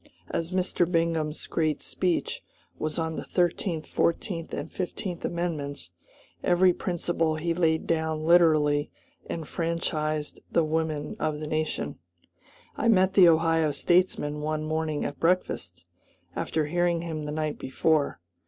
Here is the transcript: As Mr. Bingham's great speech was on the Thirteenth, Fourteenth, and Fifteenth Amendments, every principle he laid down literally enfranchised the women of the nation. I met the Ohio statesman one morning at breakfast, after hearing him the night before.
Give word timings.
As 0.31 0.49
Mr. 0.49 0.91
Bingham's 0.91 1.45
great 1.45 1.83
speech 1.83 2.41
was 2.79 2.97
on 2.97 3.17
the 3.17 3.23
Thirteenth, 3.23 3.85
Fourteenth, 3.85 4.51
and 4.51 4.71
Fifteenth 4.71 5.23
Amendments, 5.23 5.91
every 6.43 6.73
principle 6.73 7.35
he 7.35 7.53
laid 7.53 7.85
down 7.85 8.23
literally 8.25 8.89
enfranchised 9.29 10.39
the 10.51 10.63
women 10.63 11.15
of 11.19 11.39
the 11.39 11.45
nation. 11.45 11.99
I 12.75 12.87
met 12.87 13.13
the 13.13 13.27
Ohio 13.29 13.69
statesman 13.69 14.41
one 14.41 14.63
morning 14.63 15.05
at 15.05 15.19
breakfast, 15.19 15.85
after 16.35 16.65
hearing 16.65 17.03
him 17.03 17.21
the 17.21 17.31
night 17.31 17.59
before. 17.59 18.19